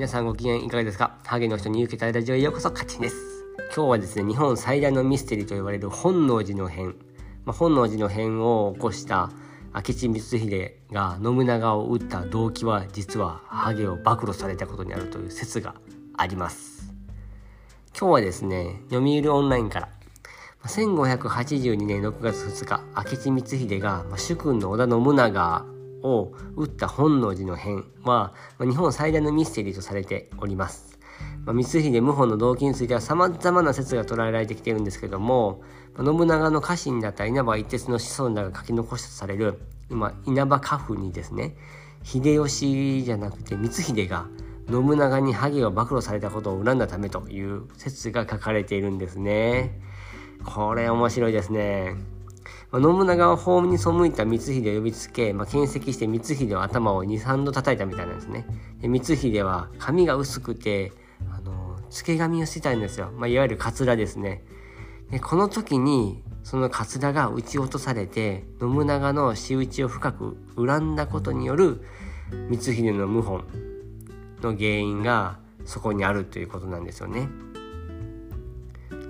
[0.00, 1.18] 皆さんご機嫌いかがですか？
[1.26, 3.16] ハゲの人に受けたラジオへようこそ、カチンです。
[3.76, 6.96] 今日はですね、日本最大のミステリーと言われる本能寺の変。
[7.44, 9.28] まあ、本能寺の変を起こした
[9.74, 15.74] 明智光秀が信長を撃った動機は実はハゲを暴露されたことにあるという説が
[16.16, 16.94] あります。
[17.94, 19.88] 今日はですね、読売オンラインから
[20.64, 25.66] 1582年6月2日、明智光秀が主君の織田信長
[26.02, 30.98] を撃った本能寺の変は、ま日本最大のミステリーとされております。
[31.44, 35.62] まあ、光秀謀反の動機については様々な説が捉えられてきているんですけども、
[35.96, 39.60] ま、信長の家臣だった稲葉一徹の子孫らが書き残したとされる、
[39.90, 41.56] 今、稲葉家譜にですね、
[42.02, 44.26] 秀吉じゃなくて光秀が
[44.70, 49.80] 信長にハゲを暴露されたことを恨んだためという説が書かれているんですね。
[50.44, 51.96] これ面白いですね。
[52.72, 58.46] まあ、信長は法に背いた光秀を呼びつけ、まあ、検石して光秀の頭を23度叩いたみたいなんですね。
[58.80, 60.92] で光秀は髪が薄くて、
[61.30, 63.10] あのつけ髪をしてたんですよ。
[63.16, 64.44] まあ、いわゆるカツラですね。
[65.10, 71.82] でこの時にそのカツラが撃ち落とされて信長の仕打ちを深く恨んだことによる
[72.50, 73.44] 光秀の謀反
[74.42, 77.28] の原因がそこにあるということなんですよね。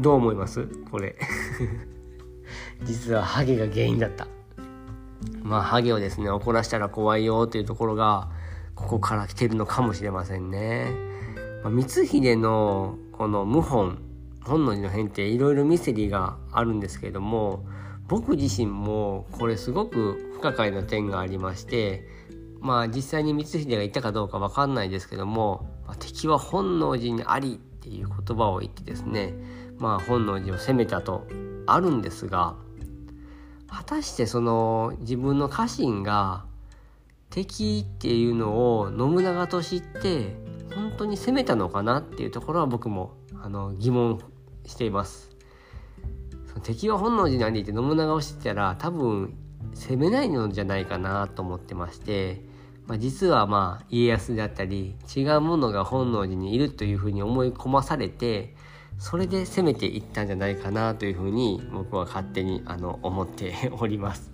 [0.00, 0.66] どう思います？
[0.90, 1.14] これ
[2.84, 4.26] 実はハゲが原因だった。
[5.42, 8.30] まあハゲをですね怒らせたら怖いよっていうところが
[8.74, 10.92] ここから来てるのかもしれませんね、
[11.62, 13.98] まあ、光秀のこの謀反
[14.44, 17.64] 本能寺の変っていろいろミステリーがあるんですけれども
[18.08, 22.06] 僕自身もこれすごく不可解な点がありまして
[22.58, 29.34] まあ実際に光秀が言ったかどうか分かんないですけども、まあ、敵は本能寺にありっていう言葉を言ってですね
[29.78, 31.26] まあ本能寺を攻めたと
[31.66, 32.56] あるんですが
[33.70, 36.44] 果たしてその自分の家臣が
[37.30, 40.36] 敵っていうのを信長と知って
[40.74, 44.20] 本当に攻めたのかなっていうところは僕もあの疑問
[44.66, 45.30] しています。
[46.48, 49.36] その敵は本能寺にありって信長を知ってたら多分
[49.74, 52.44] 攻めないのじゃないかなと思ってまして、
[52.86, 58.54] まあ、実はまあ家康であったり違うものが本能寺にいるというふうに思い込まされて
[59.00, 64.30] それで攻めていったんじゃないかなというふうに僕は勝手にあの思って おります。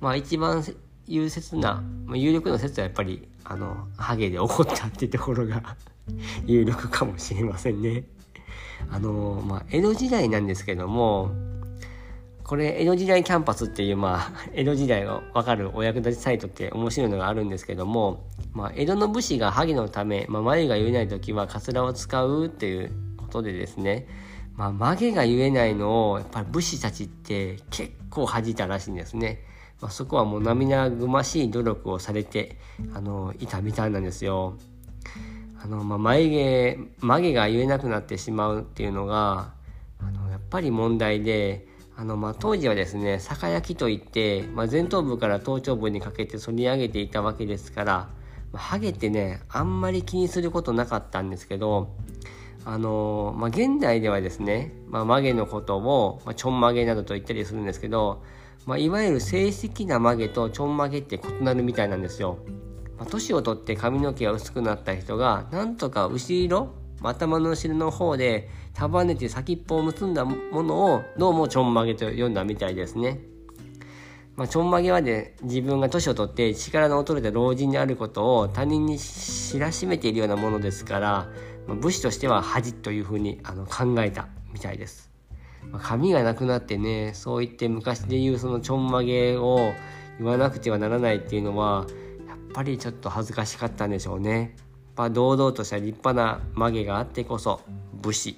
[0.00, 0.64] まあ一番
[1.06, 5.76] 有説な、まあ、有力な説はやっぱりあのハゲで怒ったっていうところが
[6.46, 8.04] 有力かもしれませんね。
[8.90, 11.30] あのまあ江戸時代なんですけども
[12.42, 24.08] これ江戸時代キャンパスっていうまあ 江戸時代がわかるお役立ちサイトって面白いのがあるんですけども、まあ、江戸の武士がハゲのため、まあ、眉が言えない時はカツラを使うっていうことでですね、
[24.56, 29.44] まあ、曲げが言えないのをやっぱり武士たちって結構恥じたらしいんですね。
[29.80, 32.58] まあ、そこはもう涙ぐましい努力をされて
[32.94, 34.56] あのいたみたいなんですよ。
[35.62, 39.52] あのまあ、眉毛曲げが言えなくなってしまうっていうのが
[40.00, 41.66] あのやっぱり問題で
[41.96, 47.92] あのまあ当時はですね酒焼きといって、まあ、前頭部から頭頂部にかけて反り上げていたわけですから、
[48.52, 51.92] まあ、ハゲってねあんまり気にすることなかったんですけど
[52.64, 58.22] あのまあ、現代ではですね、まあ、曲げのことを、まあ、ちょん曲げなどと言ったりするんですけど、
[58.66, 62.38] まあ、いわゆる正式な曲げとちょん曲げって異なるみたいなんですよ。
[62.98, 73.20] まあ、年を取って髪の毛が薄くなった人がなんとか後ろ頭の後ろの方で束ねて先っぽを結んだものをどうもちょん曲げと呼んだみたいですね。
[74.36, 81.28] まあ、ちょんまげはで自分が年を取って力の衰えた老人であることを他人に知らしめているようなものですから、
[81.74, 85.10] 武士としては恥というふうにあの考えたみたいです。
[85.70, 89.72] まあ、髪がなくなってねそう言って昔で言うそのちょんまげを
[90.18, 91.86] 言わなくてはならないっていうのは
[92.26, 94.56] やっぱりちょっと恥ずかしかったんでしょうね。
[94.96, 97.60] まあ、堂々とした立派な曲げがあってこそ
[97.92, 98.36] 武士。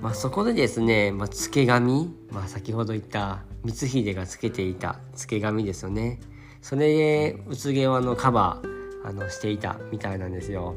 [0.00, 6.18] まあ、そこでですね、まあ、つけ髪、まあ、先ほど言った光秀がつけていたつけ髪ですよね。
[6.60, 10.74] それで、うつ毛はのカバー、あの、していたみたいなんですよ。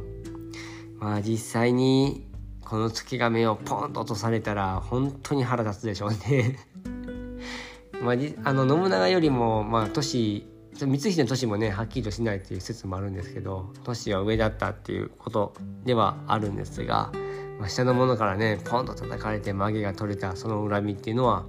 [1.00, 2.26] まあ実際に
[2.62, 6.60] この月亀をポンと落とされたら本当に腹立つでしょうね
[8.02, 10.46] まあ、あの信長よりもまあ年
[10.78, 15.54] 光秀の年もねはっきりとしないっていう説もあるんですけど年は上だったっていうこと
[15.86, 17.12] ではあるんですが、
[17.60, 21.46] まあ、下の者からねポンと叩かれて曲げが取れたその恨みっていうのは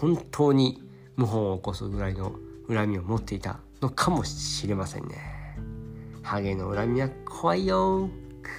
[0.00, 0.82] 本当に
[1.16, 2.32] 謀反を起こすぐらいの
[2.68, 5.34] 恨みを持っていたのかもしれませんね。
[6.22, 8.08] ハゲの恨みは怖いよ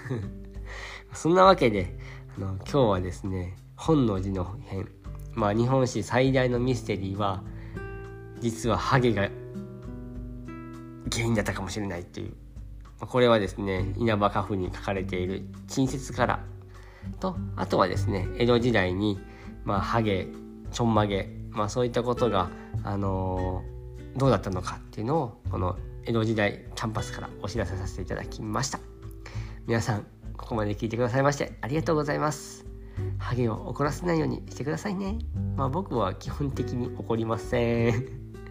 [1.13, 1.97] そんなわけで
[2.37, 4.87] あの今日はですね本能寺の変。
[5.33, 7.43] まあ日本史最大のミステリーは
[8.39, 9.29] 実はハゲが
[11.11, 12.33] 原因だったかもしれないっていう。
[12.99, 16.43] これはですね稲葉家譜に書かれている陳説から。
[17.19, 19.19] とあとはですね江戸時代に、
[19.63, 20.27] まあ、ハゲ
[20.71, 22.49] ちょんまげ、まあ、そういったことが、
[22.83, 28.79] あのー、どうだったのかっていうのをこの江戸時代キャンパスからお知らせさせていただきました。
[29.67, 30.05] 皆さん
[30.37, 32.65] ここまで聞いてくださいましてありがとうございます。
[33.17, 35.17] ハゲを怒らせないようにしてくださいね。
[35.55, 38.05] まあ僕は基本的に怒りません。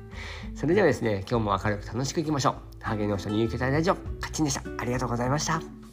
[0.55, 2.55] それではですね今日も明るく楽しくいきましょう。
[2.81, 4.63] ハゲの人に受けたいラジオカッチンでした。
[4.79, 5.84] ありがとうございました。